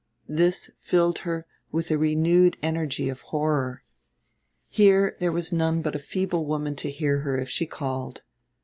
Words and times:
This 0.27 0.71
filled 0.79 1.19
her 1.19 1.45
with 1.71 1.91
a 1.91 1.97
renewed 1.99 2.57
energy 2.63 3.07
of 3.07 3.21
horror.... 3.21 3.83
Here 4.67 5.15
there 5.19 5.31
was 5.31 5.53
none 5.53 5.83
but 5.83 5.93
a 5.95 5.99
feeble 5.99 6.45
woman 6.47 6.75
to 6.77 6.89
hear 6.89 7.19
her 7.19 7.37
if 7.37 7.49
she 7.51 7.67
called. 7.67 8.23